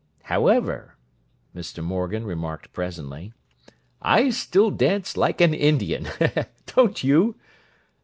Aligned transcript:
"However," 0.23 0.95
Mr. 1.55 1.83
Morgan 1.83 2.25
remarked 2.25 2.73
presently, 2.73 3.33
"I 4.01 4.31
still 4.31 4.71
dance 4.71 5.15
like 5.15 5.39
an 5.41 5.53
Indian. 5.53 6.07
Don't 6.65 7.03
you?" 7.03 7.35